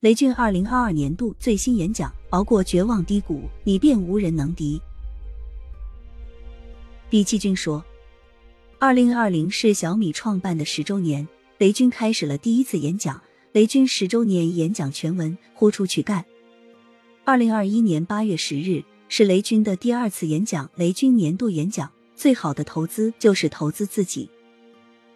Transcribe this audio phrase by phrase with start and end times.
[0.00, 4.78] 雷军二零二二年度最新演讲：熬过绝望低谷，你便无人能敌。
[7.08, 7.82] 毕继军说，
[8.78, 13.22] 二零二零是小米创办的十周年，雷军开始了第一次演讲。
[13.52, 16.22] 雷军十周年演讲全文：呼出去干。
[17.24, 24.28] 二零二一年八月十日是雷军的第二次演讲，雷军年度演讲：最好的投资就是投资自己。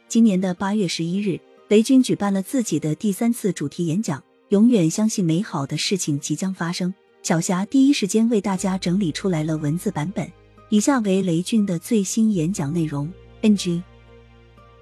[0.09, 1.39] 今年的八月十一日，
[1.69, 4.25] 雷军举办了自己的第三次主题演讲。
[4.51, 6.93] 永远相信美好的事情即将发生。
[7.23, 10.29] 小霞第一时间为大家整理出来了文字版本，
[10.71, 13.09] 以下为雷军的最新演讲内容。
[13.43, 13.81] NG，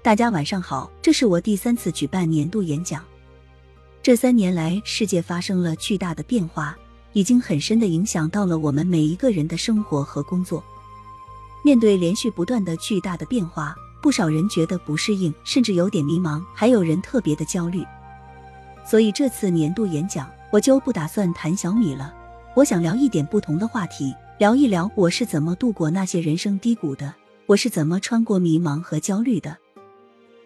[0.01, 3.05] 大家晚上好，这是我第三次举办年度演讲。
[4.01, 6.75] 这三年来，世界发生了巨大的变化，
[7.13, 10.63] 已经很深的影响到了我们每一个人的生活和工作。
[11.63, 17.85] 面对连续不断的巨大的变化，不少人觉得不适应，甚至有点迷茫，还有人特别的焦虑。
[18.89, 22.11] 所以这次年度演讲，我就不打算谈小米了。
[22.55, 27.13] 我想聊一点不同的话题，聊一聊我是怎么度过那些人生低谷的，
[27.45, 29.55] 我是怎么穿过迷茫和焦虑的。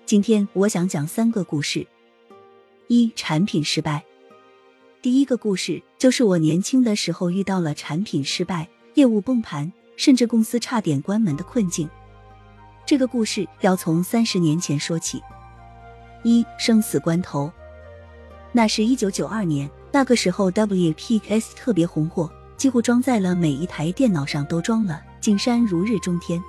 [0.06, 1.88] 今天我想讲三个故事。
[2.90, 4.04] 一、产品失败。
[5.02, 11.90] 第一个故事就是我年轻的时候遇到了产品失败、业务崩盘，甚至公司差点关门的困境。
[12.86, 15.24] 这个故事要从三十年前说起。
[16.24, 17.50] 一、生死关头。
[18.56, 26.42] 那是一九九二年，那个时候 WPS 特别红火，几乎装在了每一台电脑上都装了，景山如日中天。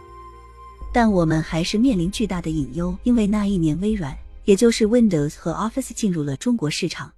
[0.92, 7.10] 但我们还是面临巨大的隐忧，因为那一年微软，也就是 Windows 和 Office 进入了中国市场。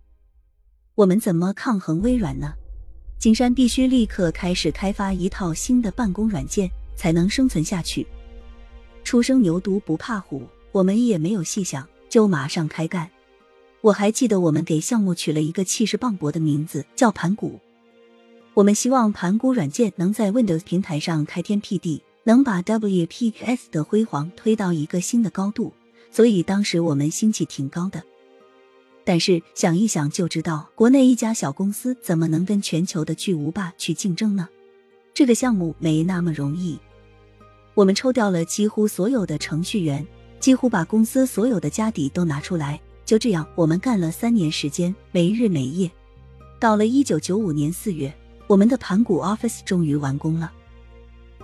[0.95, 2.55] 我们怎么抗衡微软呢？
[3.19, 8.07] 景山必须立刻开始开发一套新的办公软件，才能生存下去。
[9.03, 13.11] 初生牛犊不怕虎，我们也没有细想，就马上开干。
[13.87, 17.61] 我还记得，我们给项目取了一个气势磅礴的名字，叫盘古。
[18.55, 25.73] 我们希望盘古软件能在 Windows 平台上开天辟地，能把 WPS 的辉煌推到一个新的高度。
[26.11, 28.03] 所以当时我们心气挺高的。
[29.05, 34.49] 但是想一想就知道，国内一家小公司怎么能跟全球的巨无霸去竞争呢？
[35.15, 36.77] 这个项目没那么容易。
[37.75, 40.05] 我们抽调了几乎所有的程序员，
[40.41, 42.81] 几乎把公司所有的家底都拿出来。
[43.07, 45.91] 就这样，我们干了三年时间，没日没夜。
[46.59, 48.13] 到了一九九五年四月，
[48.49, 50.53] 我们的盘古 Office 终于完工了。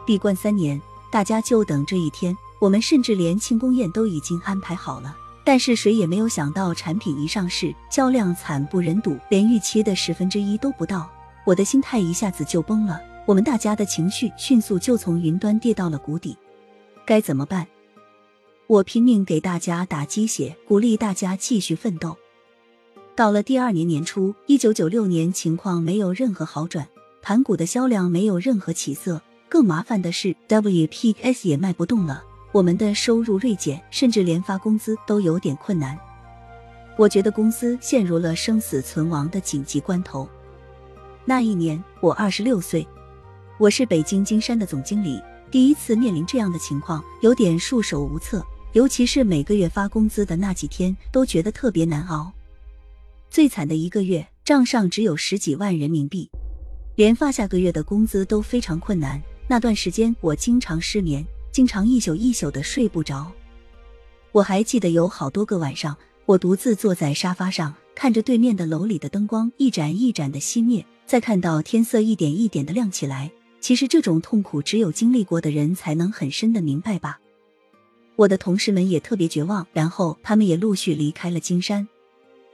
[0.05, 0.81] 闭关三年，
[1.13, 2.37] 大家就等这一天。
[2.61, 5.17] 我们甚至连庆功宴都已经安排好了。
[5.45, 11.11] 但是谁也没有想到，产品一上市，销量惨不忍睹，连预期的十分之一都不到。
[11.45, 16.37] 我的心态一下子就崩了，我们大家的情绪迅速就从云端跌到了谷底。
[17.05, 17.67] 该怎么办？
[18.69, 22.17] 我拼命给大家打鸡血，鼓励大家继续奋斗。
[23.15, 26.89] 到了第二年年初，一九九六年，情况没有任何好转，
[27.21, 29.21] 盘古的销量没有任何起色。
[29.49, 35.99] 更麻烦的是，WPS 也卖不动了，我们的收入锐减，甚至连发工资都有点困难。
[36.97, 40.27] 我觉得公司陷入了生死存亡的紧急关头。
[41.27, 42.87] 那一年我二十六岁，
[43.59, 48.43] 我是北京金山的总经理，第一次面临这样的情况，有点束手无策。
[48.73, 52.33] 尤其是每个月发工资的那几天，都觉得特别难熬。
[53.31, 56.29] 最惨的一个月，账上只有十几万人民币，
[56.97, 59.23] 连发下个月的工资都非常困难。
[59.47, 63.31] 那段时间，我经常失眠，经常一宿一宿的睡不着。
[64.31, 65.95] 我还记得有好多个晚上，
[66.25, 73.31] 我独自坐在沙发上，看着对面的楼里的灯光一盏一盏的熄灭，再看到天色一点一点的亮起来。
[73.61, 77.21] 其实这种痛苦，只有经历过的人才能很深的明白吧。
[78.17, 81.89] 我的同事们也特别绝望，然后他们也陆续离开了金山。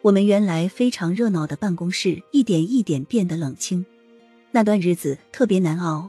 [0.02, 3.84] 我们原来非常热闹的办公室，一点一点变得冷清。
[4.52, 6.08] 那段日子特别难熬。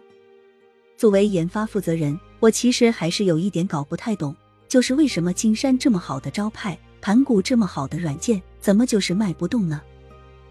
[0.96, 4.36] 作为研发负责人，我其实还是有一点搞不太懂，
[4.68, 9.82] 就是为什么金山这么好的招牌，盘古这么好的软件，怎么就是卖不动呢？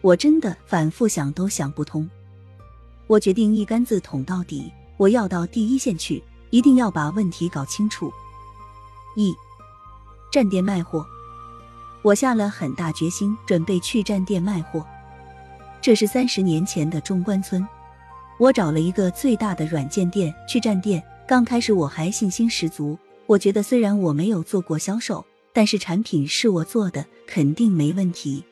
[0.00, 2.08] 我真的反复想都想不通。
[3.06, 8.12] 我决定一竿子捅到底，我要到第一线去，一定要把问题搞清楚。
[9.18, 9.36] 一
[10.30, 11.04] 站店卖货，
[12.02, 14.86] 我下了很大决心，准备去站店卖货。
[15.80, 17.66] 这是三十年前的中关村，
[18.38, 21.02] 我找了一个最大的软件店去站店。
[21.26, 28.44] 刚开始我还信心十足，我觉得虽然我没有做过销售，但是产品是我做的，肯定没问题。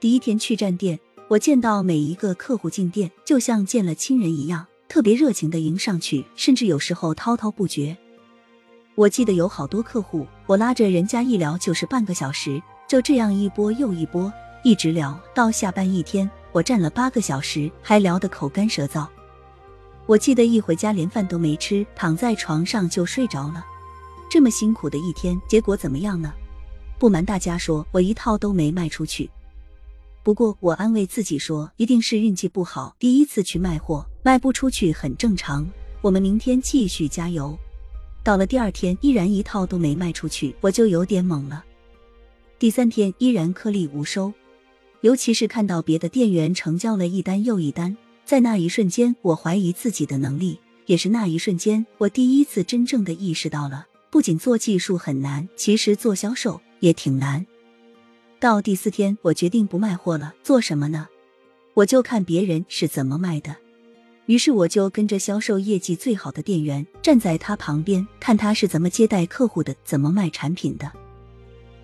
[0.00, 7.94] 第一天去站店，我见到每一个客户进店，就像见了亲人一样，特别热情的迎上去，甚至有时候滔滔不绝。
[8.96, 14.32] 我记得有好多客户，我拉着人家一聊就是半个小时，就这样一波又一波，
[14.64, 15.86] 一直聊到下班。
[15.86, 19.06] 一天我站了八个小时，还聊得口干舌燥。
[20.06, 23.62] 我记得一回家连饭都没吃，躺在床上就睡着了。
[24.30, 26.32] 这么辛苦的一天，结果怎么样呢？
[26.98, 29.28] 不瞒大家说，我一套都没卖出去。
[30.22, 35.68] 不过我安慰自己说，一定是运气不好，第一次去卖货卖不出去很正常。
[36.00, 37.56] 我们明天继续加油。
[38.26, 41.64] 到了第二天，依然一套都没卖出去，我就有点懵了。
[42.58, 44.32] 第三天依然颗粒无收，
[45.02, 47.96] 尤其是看到别的店员成交了一单又一单。
[48.24, 57.46] 在那一瞬间，我怀疑自己的能力，也是那一瞬间，我第一次真正的意识到了，不仅做技术很难，其实做销售也挺难。
[58.40, 61.06] 到第四天，我决定不卖货了，做什么呢？
[61.74, 63.54] 我就看别人是怎么卖的。
[64.26, 70.90] 于是我就跟着销售业绩最好的店员，站在他旁边，看他是怎么接待客户的，怎么卖产品的。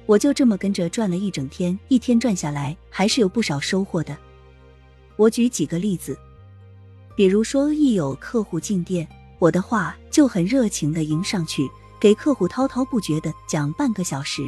[0.07, 4.17] 我就这么跟着转了一整天，一天转下来，还是有不少收获的。
[5.17, 6.19] 我举几个例子。
[7.15, 9.07] 比如说，一有客户进店，
[9.39, 14.43] 我的话就很热情的迎上去，给客户滔滔不绝的讲半个小时。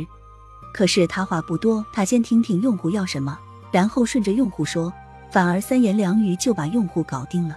[0.73, 3.39] 可是他话不多，他先听听用户要什么，
[3.71, 4.93] 然后顺着用户说，
[5.31, 7.57] 反而三言两语就把用户搞定了。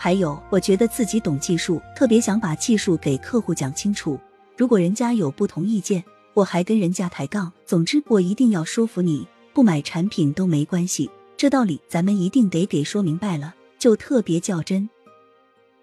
[0.00, 4.18] 还有，我觉得自己懂技术，特别想把技术给客户讲清楚。
[4.56, 6.02] 如果人家有不同意见，
[6.34, 7.52] 我还跟人家抬杠。
[7.66, 11.10] 总之，我一定要说服你，不买产品都没关系。
[11.36, 13.52] 这道理咱们一定得给说明白了。
[13.76, 14.88] 就特别较真。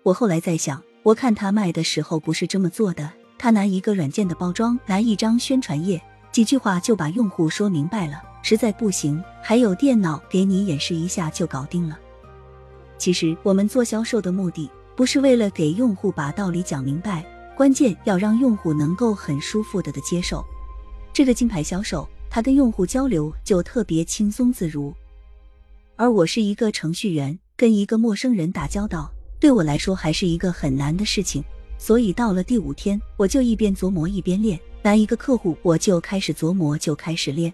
[0.03, 3.11] 我后来在想，我看他卖的时候不是这么做的。
[3.37, 6.01] 他拿一个软件的包装，拿一张宣传页，
[6.31, 8.21] 几句话就把用户说明白了。
[8.41, 11.99] 实在不行，还有电脑给你演示一下就搞定了。
[12.97, 17.25] 其实我们做销售的目的，不是为了给用户把道理讲明白，
[17.55, 20.43] 关键要让用户能够很舒服的的接受。
[21.13, 24.93] 这个金牌销售，他跟用户交流就特别轻松自如。
[25.95, 27.37] 而我是一个程序员。
[27.57, 29.09] 跟一个陌生人打交道，
[29.39, 31.41] 对我来说还是一个很难的事情。
[31.77, 34.59] 所以到了第五天，我就一边琢磨一边练。
[34.81, 37.53] 来一个客户，我就开始琢磨，就开始练。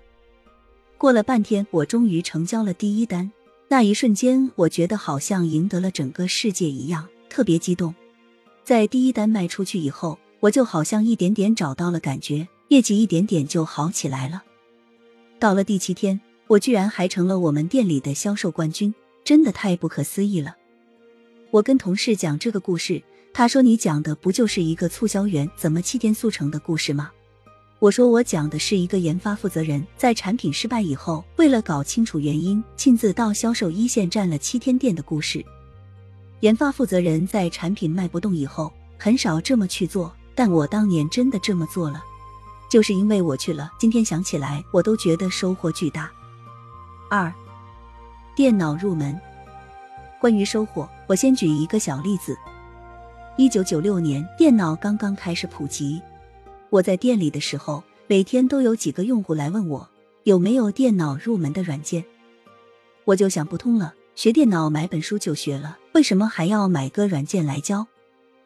[0.98, 3.32] 过了半天，我终于成交了第一单。
[3.72, 7.96] 那一瞬间，我觉得好像赢得了整个世界一样，特别激动。
[8.66, 14.44] 在第一单卖出去以后，我就好像一点点找到了感觉，业绩一点点就好起来了。
[15.40, 18.94] 到了第七天，我居然还成了我们店里的销售冠军。
[19.24, 20.58] 真的太不可思议了！
[21.52, 23.02] 我跟同事讲这个故事，
[23.32, 27.10] 他说：“你讲的不就是一个促销员怎么七天速成的故事吗？”
[27.82, 35.44] 我说：“我讲的是一个研发负责人在产品失败以后，为了搞清楚原因，亲自到销售一线站了七天店的故事。
[36.42, 42.04] 研发负责人在产品卖不动以后，很少这么去做，但我当年真的这么做了，
[42.70, 43.72] 就是因为我去了。
[43.80, 46.08] 今天想起来，我都觉得收获巨大。
[47.10, 47.34] 二。
[48.36, 49.20] 电脑入门，
[50.20, 52.38] 关于收获，我先举一个小例子。
[53.38, 56.00] 一九九六年，电脑刚刚开始普及，
[56.72, 59.90] 我在店里的时候，每天都有几个用户来问我
[60.24, 62.02] 有没有电脑入门的软件，
[63.04, 63.94] 我就想不通了。
[64.16, 67.86] 学电脑买本书就学了，为什么还要买个软件来教？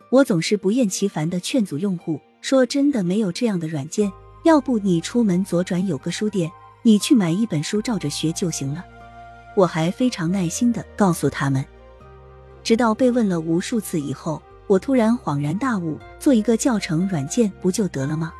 [0.09, 4.11] 我总是不厌其烦的劝阻用户说：“真的没有这样的软件，
[4.43, 6.51] 要不你出门左转有个书店，
[6.81, 8.83] 你去买一本书照着学就行了。”
[9.55, 11.63] 我还非常耐心的告诉他们，
[12.63, 18.33] 直到被问了无数次以后，我突然恍然大悟：做一个教程软件不就得了吗？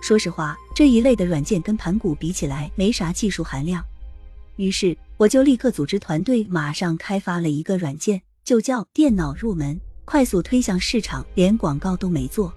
[0.00, 3.84] 说实话，这一类的软件跟盘古比起来没啥技术含量。
[4.56, 12.52] 于是我就立刻组织团队，马上开发了一个软件，就叫电脑入门，快速推向市场，连广告都没做。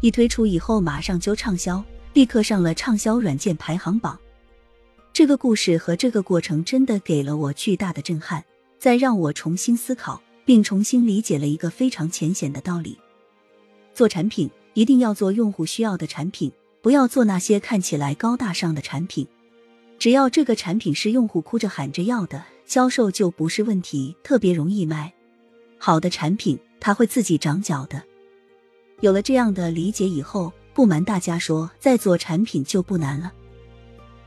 [0.00, 4.18] 一推出以后，马上就畅销，立刻上了畅销软件排行榜。
[5.12, 8.44] 这个故事和这个过程真的给了我巨大的震撼，
[8.78, 12.96] 再让我重新思考，并重新理解了一个非常浅显的道理：
[13.92, 16.50] 做产品一定要做用户需要的产品，
[16.80, 19.26] 不要做那些看起来高大上的产品。
[19.98, 25.12] 只要这个产品是用户哭着喊着要的，销售就不是问题，特别容易卖。
[25.78, 28.02] 好的产品它会自己长脚的。
[29.00, 33.32] 有了这样的理解以后，不瞒大家说，在做产品就不难了。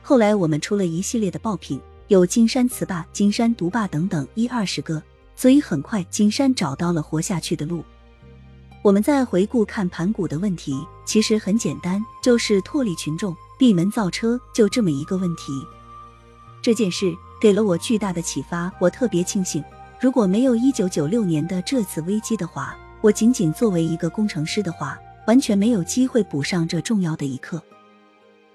[0.02, 5.02] 后来我们出了一系列的爆品，有金山词霸、金山毒霸等等一二十个，
[5.40, 7.82] 所以很快金山找到了活下去的路。
[8.82, 15.54] 我们再回顾看盘古的问题，其实很简单，就是脱离群众、闭门造车，就这么一个问题。
[16.62, 19.64] 这件事给了我巨大的启发，我特别庆幸，
[20.02, 27.64] 如果没有一九九六年的这次危机的话，我仅仅作为一个工程师的话，完全没有机会补上这重要的一课。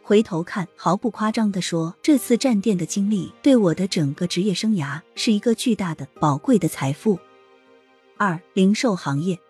[0.07, 7.19] 回头看，毫不夸张地说，这次站店的经历对我的整个职业生涯是一个巨大的、宝贵的财富。
[8.19, 9.41] 二、零售行业，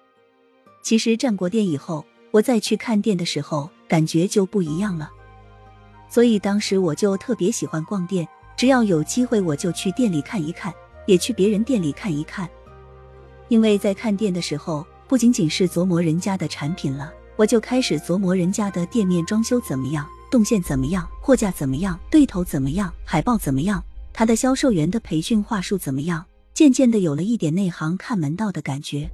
[0.81, 5.11] 其实站过店以后，我再去看店的时候，感觉就不一样了。
[6.09, 8.25] 所以当时我就特别喜欢逛店，
[8.57, 10.73] 只要有机会我就去店里看一看，
[11.05, 12.49] 也去别人店里看一看。
[13.49, 20.09] 因为在看店的时候，不仅仅是琢磨人家的产品了，我就开始琢磨人家的店面装修怎么样。
[20.35, 21.09] 动线怎么样？
[21.21, 21.97] 货架怎么样？
[22.11, 22.93] 对头怎么样？
[23.05, 23.81] 海报怎么样？
[24.13, 26.27] 他的销售员的培训话术怎么样？
[26.53, 29.09] 渐渐的有了一点内行看门道的感觉。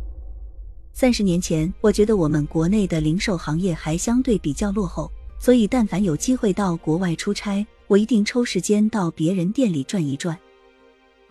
[0.95, 10.35] 三十年前，我觉得我们国内的零售行业还相对比较落后，所以但凡有机会到国外出差，我一定抽时间到别人店里转一转。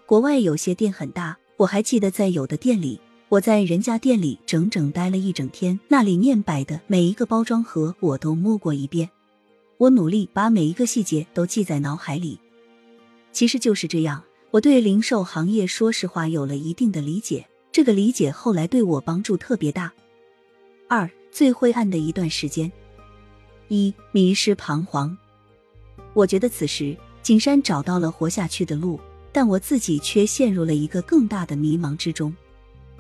[0.05, 9.10] 国外有些店很大，我还记得在有的店里，我在人家店里整整待了一整天，那里面摆的每一个包装盒我都摸过一遍。
[9.80, 12.38] 我努力把每一个细节都记在脑海里。
[13.32, 14.22] 其实就是这样，
[14.52, 19.94] 我对零售行业说实话有了一定的理解，这个理解后来对我帮助特别大。
[20.90, 22.70] 二最灰暗的一段时间，
[23.70, 25.18] 一迷失彷徨。
[26.14, 26.94] 我觉得此时
[27.24, 29.00] 景山找到了活下去的路，
[29.32, 32.36] 但我自己却陷入了一个更大的迷茫之中。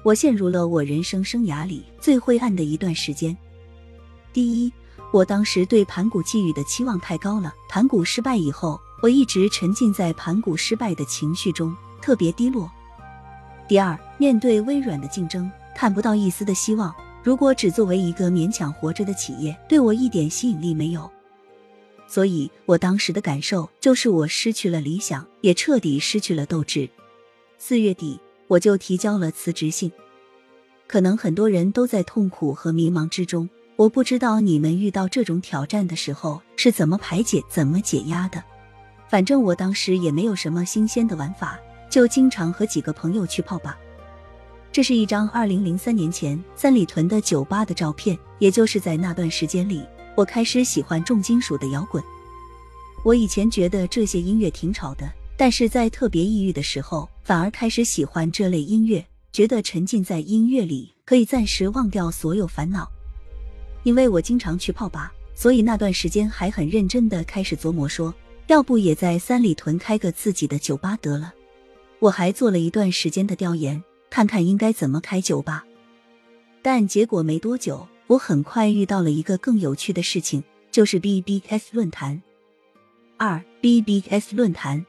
[0.05, 3.35] 我陷入了我人生生涯里最灰暗的一段时间。
[4.31, 4.71] 第一。
[5.11, 12.69] 我当时对盘古寄予的期望太高了，盘古失败以后，我一直沉浸在盘古失败的情绪中，特别低落。
[13.67, 16.93] 第二，面对微软的竞争，看不到一丝的希望。
[17.23, 21.09] 如果只作为一个勉强活着的企业，对我一点吸引力没有。
[22.07, 26.89] 所以我当时的感受就是，我失去了理想，也彻底失去了斗志。
[27.57, 29.91] 四月底，我就提交了辞职信。
[30.87, 33.49] 可能很多人都在痛苦和迷茫之中。
[33.79, 38.43] 我不知道你们遇到这种挑战的时候是怎么排解、怎么解压的。
[39.07, 41.57] 反正我当时也没有什么新鲜的玩法，
[41.89, 43.77] 就经常和几个朋友去泡吧。
[44.69, 49.81] 这是一张二零零三年前三里屯的酒吧的照片，也就是在那段时间里，
[50.13, 52.03] 我开始喜欢重金属的摇滚。
[53.05, 62.91] 我以前觉得这些音乐挺吵的，但是在特别抑郁的时候，反而开始喜欢这类音乐，觉得沉浸在音乐里可以暂时忘掉所有烦恼。
[63.83, 68.13] 因为我经常去泡吧，所以那段时间还很认真的开始琢磨，说
[68.47, 71.33] 要不也在三里屯开个自己的酒吧得了。
[71.99, 75.65] 我还做了一段时间的调研，看看应该怎么开酒吧。
[76.61, 82.21] 但结果没多久，我很快遇到了一个更有趣的事情，就是 BBS 论坛。
[83.17, 84.85] 二 BBS 论坛，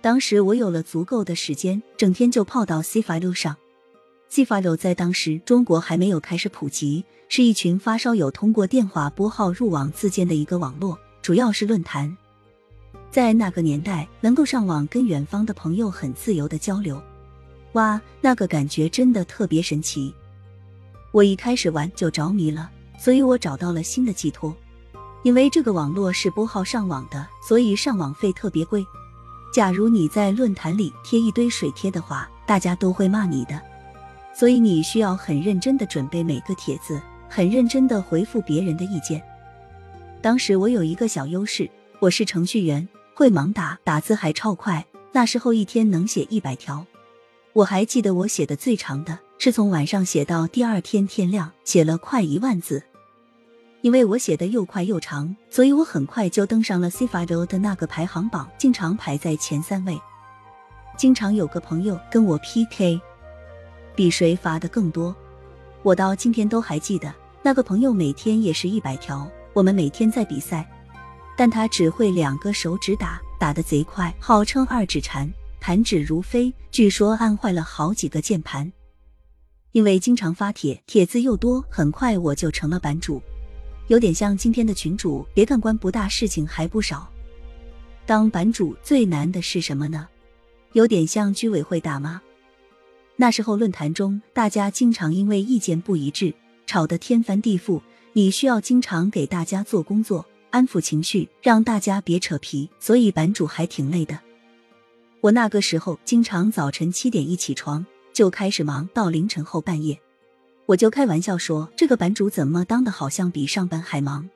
[0.00, 3.56] 当时我有了足够的时间，整天就泡到 C 发路上。
[4.28, 7.04] C 发路在当时中国还没有开始普及。
[7.30, 12.16] 是一群发烧友通过电话拨号入网自建的一个网络，主要是论坛。
[13.10, 16.98] 在那个年代，能够上网跟远方的朋友很自由的交流，
[17.72, 20.14] 哇，那个感觉真的特别神奇。
[21.12, 24.56] 我一开始玩就着迷了，所以我找到了新的寄托。
[25.22, 28.86] 因为这个网络是拨号上网的，所以上网费特别贵。
[29.52, 33.60] 假如你在论坛里贴一堆水贴的话，大家都会骂你的，
[34.38, 37.02] 所以你需要很认真的准备每个帖子。
[37.28, 39.20] 很认真的回复别人的意见。
[40.22, 41.68] 当时我有一个小优势，
[41.98, 44.86] 我是程序员，会盲打，打字还超快。
[45.10, 46.86] 那时候一天能写一百条。
[47.52, 52.84] 我还记得我写的最长的是从晚上写到第二天天亮，写了快一万字。
[53.80, 60.00] 因为我写的又快又长，所以我很快就登上了 C 发流的那个排行榜，经常排在前三位。
[60.96, 63.00] 经常有个朋友跟我 PK，
[63.98, 65.12] 比谁发的更多。
[65.82, 67.12] 我到今天都还记得，
[67.42, 70.64] 那个朋友每天也是一百条，我们每天在比赛，
[71.36, 75.28] 但他只会两个手指打，打得贼快，号称二指禅，
[75.58, 78.72] 弹指如飞，据说按坏了好几个键盘。
[79.72, 83.20] 因为经常发帖，帖子又多，很快我就成了版主，
[83.88, 85.26] 有点像今天的群主。
[85.34, 87.10] 别看官不大，事情还不少。
[88.06, 90.06] 当版主最难的是什么呢？
[90.74, 92.22] 有点像居委会大妈。
[93.20, 96.32] 那时候论坛中，大家经常因为意见不一致
[96.66, 97.80] 吵得天翻地覆，
[98.12, 104.16] 你需要经常给大家做工作，安抚情绪，让大家别扯皮，所以版主还挺累的。
[105.20, 110.00] 我那个时候经常早晨七点一起床就开始忙到凌晨后半夜，
[110.66, 114.30] 我就开玩笑说，这个版主怎么当的好像比上班还忙。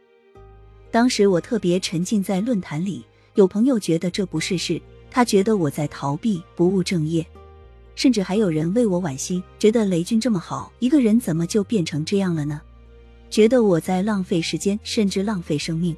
[0.91, 3.05] 当时我特别沉浸在论坛里，
[3.37, 7.25] 有朋友觉得这不是事，他觉得我在逃避，不务正业。
[7.95, 12.61] 甚至还有人为我惋惜，觉得雷军这么好，一个人怎么就变成这样了呢？
[13.31, 15.97] 觉得我在浪费时间，甚至浪费生命。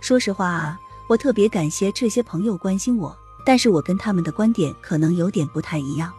[0.00, 6.12] 说实话啊，我特别感谢这些朋友关心我，但是我跟他们的观点可能有点不太一样。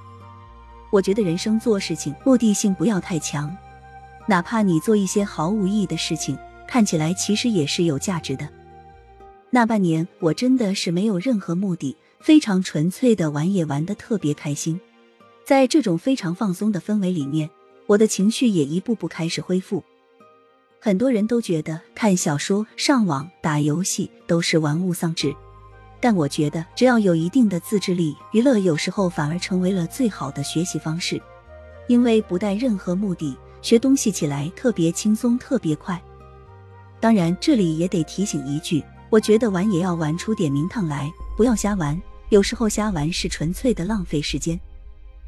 [0.89, 3.55] 我觉得人生做事情目的性不要太强，
[4.25, 8.47] 哪怕你做一些毫无意义的事情，看起来其实也是有价值的。
[9.49, 14.79] 那半年我真的是没有任何目的，非常纯粹的玩，也玩得特别开心。
[15.45, 17.49] 在这种非常放松的氛围里面，
[17.85, 19.83] 我的情绪也一步步开始恢复。
[20.79, 25.35] 很多人都觉得看小说、上网、打游戏都是玩物丧志，
[25.99, 31.21] 但我觉得只要有一定的自制力，娱乐有时候反而成为了最好的学习方式，
[31.87, 36.01] 因为不带任何目的，学东西起来特别轻松、特别快。
[36.99, 38.83] 当然，这里也得提醒一句。
[39.09, 42.01] 我觉得玩也要玩出点名堂来，不要瞎玩。
[42.29, 44.59] 有时候瞎玩是纯粹的浪费时间。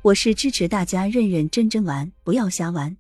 [0.02, 2.98] 我是支持大家认认真真玩，不要瞎玩。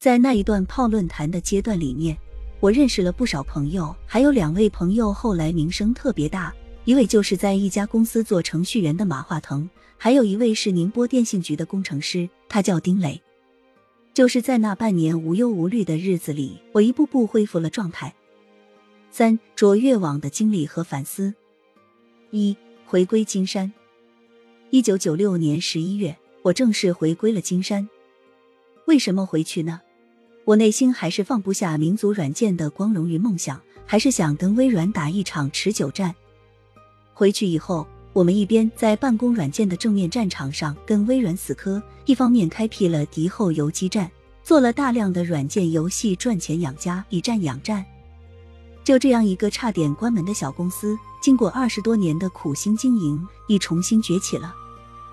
[0.00, 2.16] 在那一段泡论坛的阶段里面，
[2.58, 6.52] 我认识了不少朋友，还有两位朋友后来名声特别大。
[6.86, 9.68] 一位就是在一家公司做程序员的马化腾，
[9.98, 13.20] 还有一位是宁波电信局的工程师，他叫丁磊。
[14.14, 18.14] 就是在那半年无忧无虑的日子里，我一步步恢复了状态。
[19.10, 21.34] 三卓越网的经历和反思。
[22.30, 23.72] 一回归金山。
[24.70, 27.88] 一九九六年十一月，我正式回归了金山。
[28.86, 29.80] 为什么回去呢？
[30.44, 36.14] 我内心还是放不下民族软件的光荣与梦想，还是想跟微软打一场持久战。
[37.14, 44.10] 回去以后，我们一边在办公软件的正面战场上跟微软死磕，一方面开辟了敌后游击战，
[44.42, 47.84] 做了大量的软件游戏赚钱养家，以战养战。
[48.84, 54.54] 就这样一个差点关门的小公司，经过二十多年的苦心经营，已重新崛起了。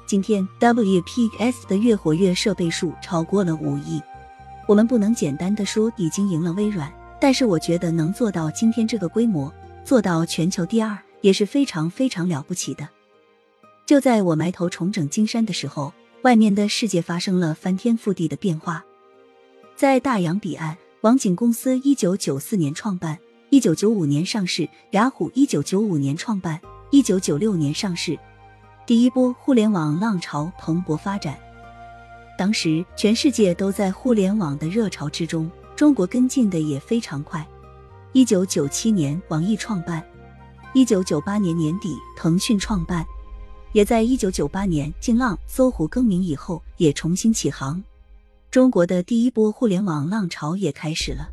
[0.05, 4.00] 今天，WPS 的月活跃设备数超过了五亿。
[4.67, 9.51] 我们不能简单的说已经赢了微软，但是我觉得能做到今天这个规模，
[9.84, 12.88] 做到全球第二，也是非常非常了不起的。
[13.88, 15.91] 就在我埋头重整金山的时候，
[16.22, 18.86] 外面的世界发生了翻天覆地的变化。
[19.76, 23.17] 在大洋彼岸，网景公司一九九四年创办。
[23.53, 28.17] 一九九五年上市，雅虎一九九五年创办，一九九六年上市。
[28.83, 31.37] 第一波互联网浪潮蓬勃发展，
[32.35, 37.47] 当时全世界都在互联网的热潮之中，中国跟进的也非常快。
[38.11, 40.03] 一九九七年网易创办，
[40.73, 43.05] 一九九八年年底腾讯创办，
[43.71, 47.83] 也在一九九八年劲浪、搜狐更名以后也重新起航，
[48.49, 51.29] 中国的第一波互联网浪潮也开始了。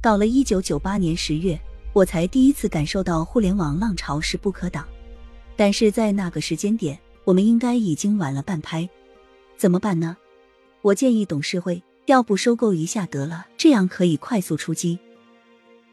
[0.00, 1.58] 到了一九九八年十月，
[1.92, 4.86] 我才第一次感受到互联网浪潮势不可挡。
[5.56, 8.88] 但是在那个时间点，我们应该已经晚了半拍。
[9.56, 10.16] 怎么办呢？
[10.82, 14.96] 我建议董事会要不收购一下得了，这样可以快速出击。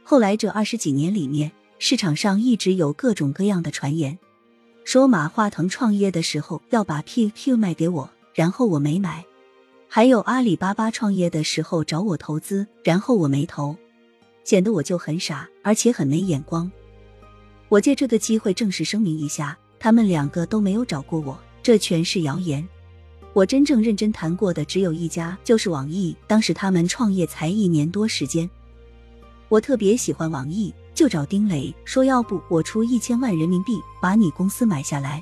[0.03, 4.19] 后来这二十几年里面，市场上一直有各种各样的传言，
[4.83, 9.23] 说马化腾创业的时候要把 QQ 卖给我，然后我没买；
[9.87, 13.75] 还有阿里巴巴创业的时候找我投资，然后我没投。
[14.45, 16.71] 显得我就很傻，而且很没眼光。
[17.67, 22.65] 我借这个机会正式声明一下，他们两个都没有找过我，这全是谣言。
[23.33, 26.15] 我真正认真谈过的只有一家，就是网易。
[26.27, 28.47] 当时他们创业才一年多时间，
[29.49, 35.19] 我特别喜欢网易，就找丁磊说，要不我出一千万人民币把你公司买下来。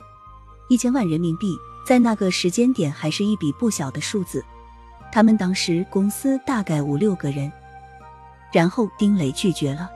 [0.70, 1.56] 一千万人民币
[1.88, 4.44] 在那个时间点还是一笔不小的数字。
[5.14, 7.50] 他们当时公司大概五六个人。
[8.54, 9.90] 然后丁磊拒绝了。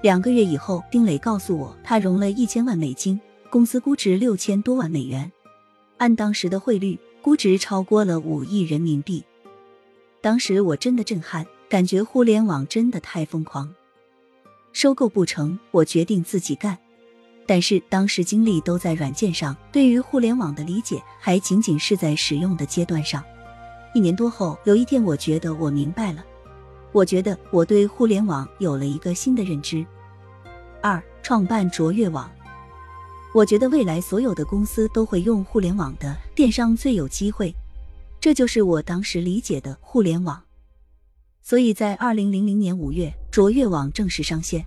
[0.00, 5.30] 两个月以后，丁磊告诉我，他融了一千万美金，公司估值六千多万美元，
[5.98, 9.24] 按当时的汇率，估值超过了五亿人民币。
[10.20, 13.74] 当时我真的震撼，感觉互联网真的太疯狂。
[14.72, 16.78] 收购不成，我决定自己干。
[17.46, 23.24] 但是当时精力都在软件上，对于互联网的理解还仅仅是在使用的阶段上。
[23.94, 26.24] 一年多后，有一天，我觉得我明白了。
[26.92, 29.84] 我觉得我对互联网有了一个新的认知。
[30.80, 32.30] 二，创办卓越网。
[33.34, 37.54] 我觉得未来所有的公司都会用互联网的，电商最有机会。
[38.20, 40.42] 这就是我当时理解的互联网。
[41.42, 44.64] 所以在二零零零年五月，卓越网正式上线。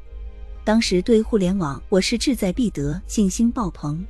[0.64, 4.06] 当时对互联网我是志在必得，信心爆棚。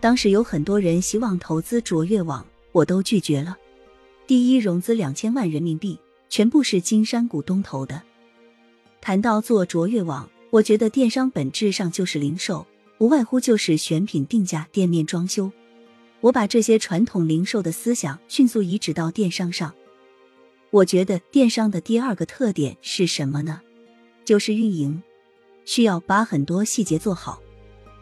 [0.00, 3.56] 当时有很多人希望投资卓越网，我都拒绝了。
[4.26, 5.98] 第一融资两千万人民币。
[6.32, 8.02] 全部是金山股东投的。
[9.02, 12.66] 谈到做卓越网，我觉得电商本质上就是零售，
[12.96, 15.52] 无外乎就是选品、定价、店面装修。
[16.22, 19.74] 我把这些传统零售的思想迅速移植到电商上。
[20.70, 23.60] 我觉得电商的第二个特点是什么呢？
[24.24, 25.02] 就是运营。
[25.66, 27.42] 需要把很多细节做好。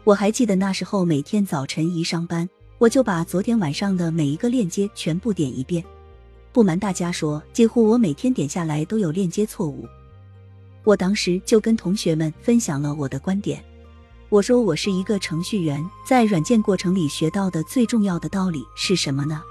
[0.05, 5.85] 我还记得那时候每天早晨一上班，我就把昨天晚上的每一个链接全部点一遍。
[6.53, 9.87] 不瞒大家说，几乎我每天点下来都有链接错误。
[10.85, 13.63] 我当时就跟同学们分享了我的观点，
[14.29, 19.43] 我说我是一个程序员，在软件过程里学到的最重要的道理是什么呢？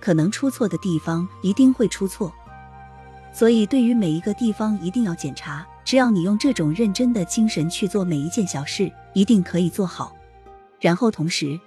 [0.00, 2.32] 可能出错的地方一定会出错，
[3.32, 5.66] 所以对于每一个地方一定要检查。
[5.84, 10.14] 只要你用这种认真的精神去做每一件小事，一定可以做好。
[10.80, 11.58] 然后同时，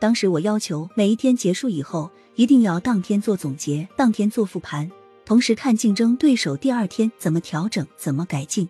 [0.00, 4.90] 当时我要求每一天结束以后，一定要当天做总结，当天做复盘，
[5.24, 8.68] 同时看竞争对手第二天怎么调整、怎么改进。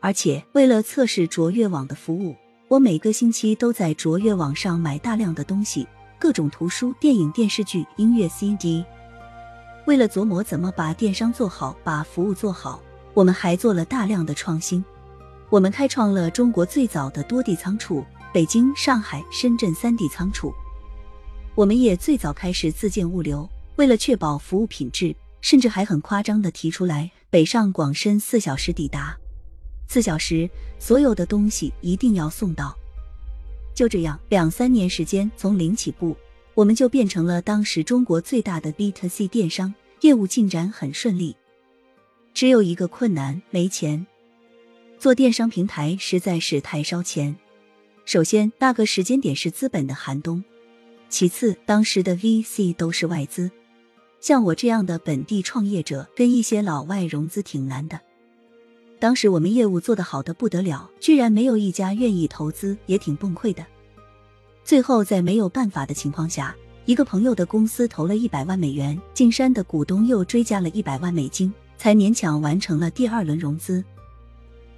[0.00, 2.34] 而且为了测试卓越网的服务，
[2.66, 5.86] 我每个星期都在卓越网上买大量的东西，
[6.18, 8.84] 各种图书、电影、电视剧、音乐 CD。
[9.86, 12.82] 为了琢磨怎么把电商做好，把服务做好。
[13.14, 14.84] 我们还做了大量的创新，
[15.50, 20.52] 我们开创了中国最早的多地仓储，北京、上海、深圳三地仓储。
[21.56, 29.16] 我们也最早开始自建物流，为了确保服务品质，甚至还很夸张的提出来北上广深四小时抵达，
[29.88, 32.76] 四小时所有的东西一定要送到。
[33.74, 36.14] 就这样，两三年时间从零起步，
[36.52, 41.34] 我们就变成了当时中国最大的 B to C 电商，业务进展很顺利。
[42.34, 44.06] 只有一个困难，没钱。
[44.98, 47.34] 做电商平台实在是太烧钱。
[48.04, 50.42] 首先，那个时间点是资本的寒冬；
[51.08, 53.50] 其次，当时的 VC 都是外资，
[54.20, 58.00] 像我这样的本地创业者跟一些老外融资挺难的。
[58.98, 63.64] 当时我们业务做得好的不得了，居然没有一家愿意投资，也挺崩溃的。
[64.64, 71.52] 最后，在没有办法的情况下，一个朋友的公司投了一百万美元，进山的股东又追加了一百万美金。
[71.78, 73.84] 才勉强完成了第二轮融资。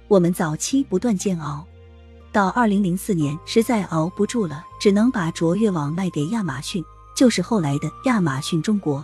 [0.09, 1.65] 我们早期不断煎熬，
[2.31, 6.83] 到二零零四年实在熬不住了，只能把卓越网卖给亚马逊，
[7.15, 9.03] 就是后来的亚马逊中国。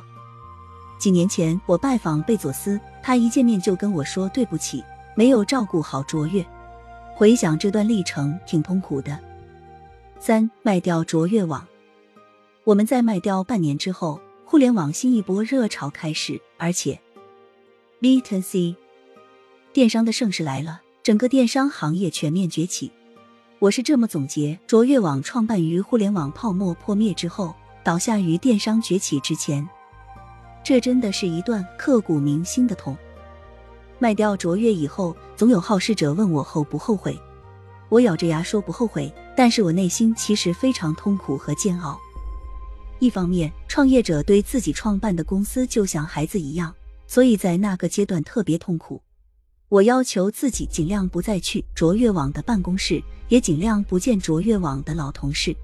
[0.98, 4.84] 几年前我拜访贝佐斯，他一见面就跟我说对不起，
[5.16, 6.46] 没有照顾好卓越。
[7.16, 9.20] 回想这段历程，挺痛苦的。
[10.20, 11.66] 三卖掉卓越网，
[12.64, 17.00] 我们在卖掉半年之后，互联网新一波热潮开始，而且。
[18.00, 18.76] B to C，
[19.74, 22.92] 电商的盛世来了，整个电商行业全面崛起。
[23.66, 27.52] 我是这么总结：卓越网创办于互联网泡沫破灭之后，
[27.84, 29.68] 倒下于电商崛起之前。
[30.64, 32.96] 这真的是一段刻骨铭心的痛。
[33.98, 37.20] 卖掉卓越以后，总有好事者问我后不后悔。
[37.90, 42.00] 我咬着牙说不后悔，但是我内心其实非常痛苦和煎熬。
[43.00, 46.72] 一方面，创业者对自己创办的公司就像孩子一样。
[47.08, 49.02] 所以在那个阶段特别痛苦，
[49.68, 55.56] 我要求自己尽量不再去卓越网的办公室，也尽量不见卓越网的老同事。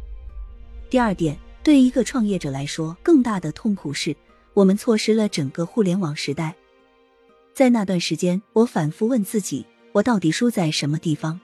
[0.89, 4.15] 第二点，对一个创业者来说，更大的痛苦是
[4.53, 6.55] 我们错失了整个互联网时代。
[7.53, 11.39] 在那段时间，我反复问自己，我到底输在什么地方？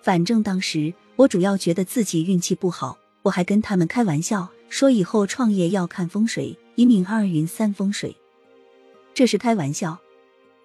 [0.00, 8.16] 反正当时我主要觉得自己运气不好，我还跟他们开玩笑说，以后创业要看风水，一命二运三风水。
[9.12, 9.98] 这是开玩笑，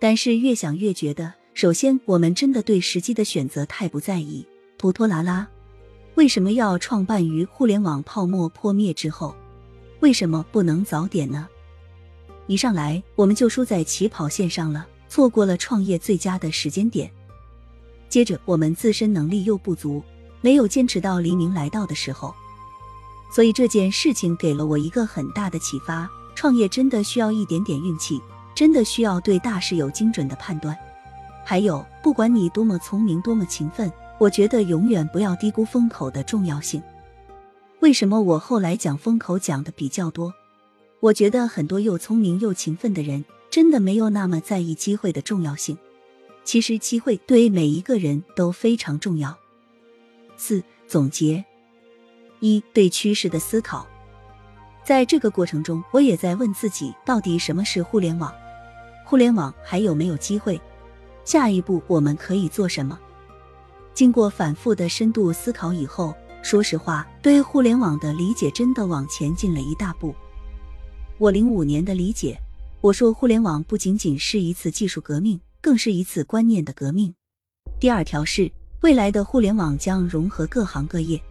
[0.02, 4.44] 但是越想越觉得，首先我们真的对时机的选择太不在意，
[4.76, 5.48] 拖拖拉拉。
[6.16, 9.36] 为什么要创办于互联网泡沫破灭之后？
[10.00, 11.48] 为什么不能早点呢？
[12.48, 17.12] 一上来我们就输在起跑线上了，错过了创业最佳的时间点。
[18.10, 20.04] 接着我们自身能力又不足，
[20.42, 22.34] 没有坚持到黎明来到的时候。
[23.32, 28.20] 所以这件事情给了我一个很大的启发：创业真的需要一点点运气。
[28.62, 30.78] 真的需要对大事有精准的判断，
[31.44, 36.80] 还有，不管你多么聪明、多么勤奋，我觉得永远不要低估风口的重要性。
[37.80, 40.32] 为什么我后来讲风口讲的比较多？
[41.00, 45.76] 我觉得很多又聪明又勤奋的人，真的没有那么在意机会的重要性。
[46.44, 49.36] 其实机会对每一个人都非常重要。
[50.38, 51.44] 四总结：
[52.42, 53.88] 一对趋势的思考，
[54.84, 58.32] 在这个过程中，我也在问自己，到底什么是互联网？
[59.12, 60.58] 互联网还有没有机会？
[61.26, 62.98] 下一步我们可以做什么？
[63.94, 70.16] 经过反复的深度思考以后，说实话，对互联网的理解真的往前进了一大步。
[71.18, 72.40] 我零五年的理解，
[72.80, 77.14] 我说互联网不仅仅是一次技术革命，更是一次观念的革命。
[77.82, 81.22] 第二条是未来的互联网将融合各行各业。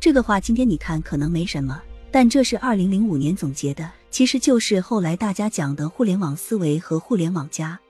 [0.00, 1.80] 这个话今天你看可能没什么。
[2.10, 7.80] 但这是二零零五年总结的，其实就是后来大家讲的互联网思维和互联网加。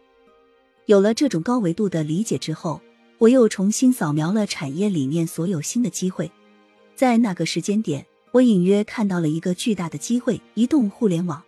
[0.86, 2.80] 有了这种高维度的理解之后，
[3.18, 6.30] 我又重新扫描了产业里面所有新的机会。
[6.94, 11.42] 在那个时间点，我隐约看到了一个巨大的机会——移动互联网。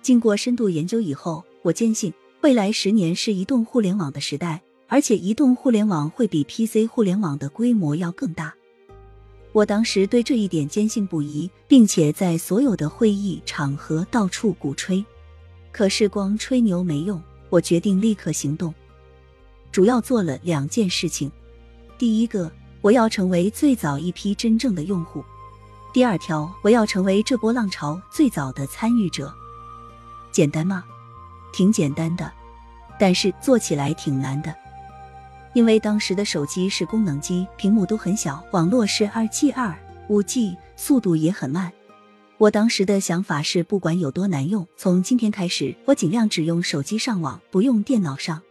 [0.00, 8.54] 经过深度研究以后，我坚信未来十年是移动互联网的时代，而且移动互联网会比 PC 互联网的规模要更大。
[9.54, 15.02] 我当时对这一点坚信不疑，并且在所有的会议场合到处鼓吹。
[15.70, 18.74] 可是光吹牛没用，我决定立刻行动。
[19.70, 21.30] 主要做了两件事情：
[21.96, 25.22] 第一个，我要成为最早一批真正的用户；
[25.92, 29.32] 第二条，我要成为这波浪潮最早的参与者。
[30.32, 30.84] 简单吗？
[31.52, 32.28] 挺简单的，
[32.98, 34.52] 但是做起来挺难的。
[35.54, 39.74] 因为当时的手机是功能机，屏幕都很小，网络是二 G 二、
[40.08, 41.72] 五 G，速度也很慢。
[42.38, 48.42] 我当时的想法是，不管有多难用，从今天开始，我尽量只用手机上网，不用电脑上。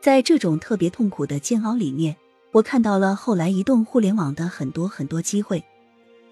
[0.00, 2.16] 在这种特别痛苦的煎熬里面，
[2.50, 5.62] 我看到了后来移动互联网的很多很多机会，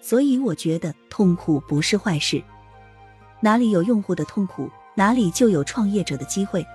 [0.00, 2.42] 所以我觉得痛苦不是坏事。
[3.40, 6.66] 哪里有用户的痛苦，哪里就有创业者的机会。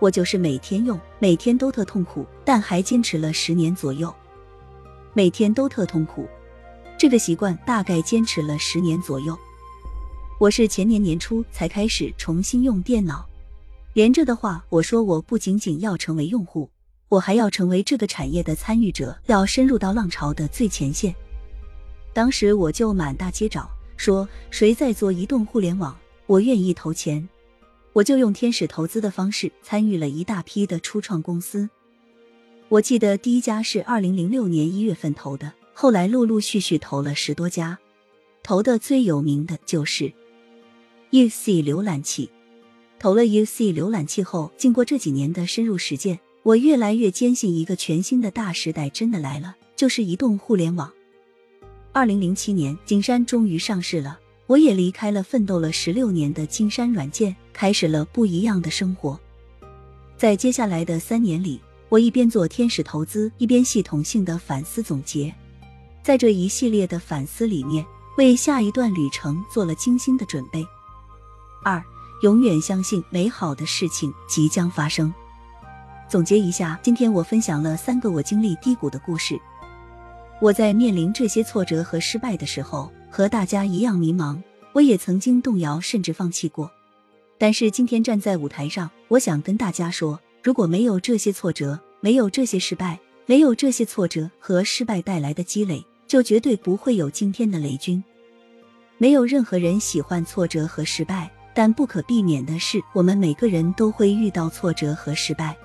[0.00, 4.12] 我就是每天用，每天都特痛苦，但还坚持了十年左右。
[5.12, 6.26] 每天都特痛苦，
[6.98, 9.38] 这个习惯大概坚持了十年左右。
[10.38, 13.28] 我是前年年初才开始重新用电脑。
[13.92, 16.70] 连着的话，我说我不仅仅要成为用户，
[17.10, 21.14] 我还要成为这个产业的参与者，要深入到浪潮的最前线。
[22.14, 25.94] 当时我就满大街找，说谁在做移动互联网，
[26.26, 27.28] 我愿意投钱。
[27.92, 31.68] 我就用天使投资的方式参与了一大批的初创公司。
[32.68, 37.78] 我记得第一家是二零零六年一月份投的，后来陆陆续续投了十多家，
[38.42, 40.12] 投的最有名的就是
[41.10, 42.30] UC 浏览器。
[43.00, 50.92] 投了 UC 浏览器后，经过这几年的深入实践，我越来越坚信一个全新的大时代真的来了，就是移动互联网。
[51.92, 54.20] 二零零七年，景山终于上市了。
[54.46, 59.20] 我也离开了奋斗了十六年的金山软件，开始了不一样的生活。
[60.16, 65.30] 在接下来的三年里，我一边做天使投资，一边系统性的反思总结。
[66.02, 67.84] 在这一系列的反思里面，
[68.16, 70.66] 为下一段旅程做了精心的准备。
[71.62, 71.84] 二，
[72.22, 75.12] 永远相信美好的事情即将发生。
[76.08, 79.38] 总结一下，今天我分享了三个我经历低谷的故事。
[80.40, 82.90] 我在面临这些挫折和失败的时候。
[83.12, 84.40] 和大家一样迷茫，
[84.72, 86.70] 我也曾经动摇，甚至放弃过。
[87.40, 98.04] 但是今天站在舞台上，我想跟大家说，如果没有这些挫折，没有这些失败，没有这些挫折和失败带来的积累，就绝对不会有今天的雷军。
[98.98, 105.56] 没有任何人喜欢挫折和失败，但不可避免的是，我们每个人都会遇到挫折和失败。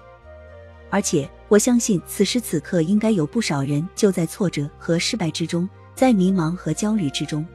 [0.90, 5.68] 而且我相信，此时此刻应该有不少人就在挫折和失败之中。
[5.94, 7.46] 在迷茫和焦虑之中，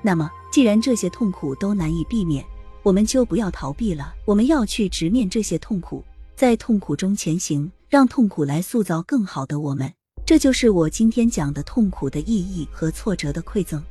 [0.00, 2.44] 那么既然这些痛苦都难以避免，
[2.82, 4.14] 我们就不要逃避了。
[4.24, 6.04] 我们要去直面这些痛苦，
[6.36, 9.92] 在痛苦中前行，让痛苦来塑造更好的我们。
[10.24, 13.82] 这就是我今天讲的痛苦的意义和挫折的馈赠。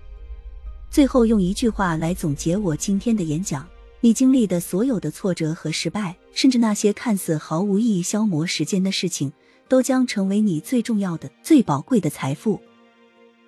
[0.89, 3.67] 最后用一句话来总结我今天的演讲：
[3.99, 9.33] 你经历的所有的挫折和失败，甚至那些看似毫无意义、消磨时间的事情，
[9.67, 12.61] 都将成为你最重要的、最宝贵的财富。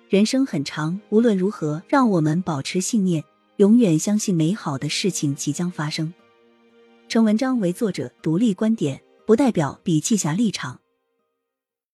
[0.08, 3.24] 人生很长，无论如何，让我们保持信念，
[3.60, 6.14] 永远相信美好的事情即将发生。
[7.10, 10.80] 成文章为作者独立观点，不代表笔记侠立场。